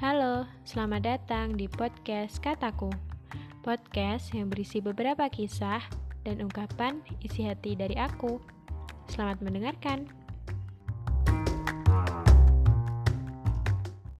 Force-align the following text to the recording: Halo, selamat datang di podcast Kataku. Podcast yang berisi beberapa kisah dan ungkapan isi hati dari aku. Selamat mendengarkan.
Halo, 0.00 0.48
selamat 0.64 1.04
datang 1.04 1.60
di 1.60 1.68
podcast 1.68 2.40
Kataku. 2.40 2.88
Podcast 3.60 4.32
yang 4.32 4.48
berisi 4.48 4.80
beberapa 4.80 5.28
kisah 5.28 5.84
dan 6.24 6.40
ungkapan 6.40 7.04
isi 7.20 7.44
hati 7.44 7.76
dari 7.76 8.00
aku. 8.00 8.40
Selamat 9.12 9.44
mendengarkan. 9.44 10.08